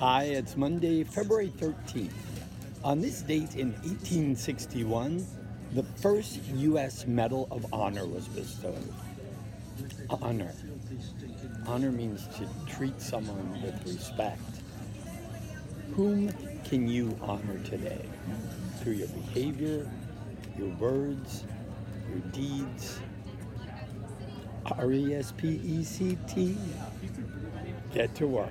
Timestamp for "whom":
15.92-16.32